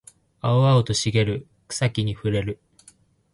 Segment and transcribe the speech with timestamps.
[0.41, 2.59] 青々と茂る草木に触れる